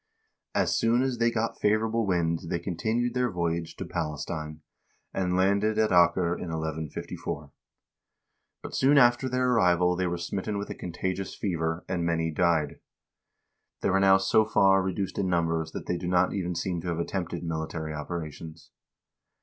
As 0.55 0.75
soon 0.75 1.03
as 1.03 1.19
they 1.19 1.29
got 1.29 1.59
favorable 1.59 2.07
wind 2.07 2.45
they 2.49 2.57
continued 2.57 3.13
their 3.13 3.29
voyage 3.29 3.75
to 3.75 3.85
Palestine, 3.85 4.61
and 5.13 5.37
landed 5.37 5.77
at 5.77 5.91
Acre 5.91 6.33
in 6.33 6.45
1154; 6.45 7.51
but 8.63 8.73
soon 8.75 8.97
after 8.97 9.29
their 9.29 9.51
arrival 9.51 9.95
they 9.95 10.07
were 10.07 10.17
smitten 10.17 10.57
with 10.57 10.71
a 10.71 10.73
contagious 10.73 11.35
fever, 11.35 11.85
and 11.87 12.03
many 12.03 12.31
died. 12.31 12.79
They 13.81 13.91
were 13.91 13.99
now 13.99 14.17
so 14.17 14.43
far 14.43 14.81
reduced 14.81 15.19
in 15.19 15.29
numbers 15.29 15.71
that 15.73 15.85
they 15.85 15.97
do 15.97 16.07
not 16.07 16.33
even 16.33 16.55
seem 16.55 16.81
to 16.81 16.87
have 16.87 16.97
attempted 16.99 17.43
military 17.43 17.93
operations. 17.93 18.71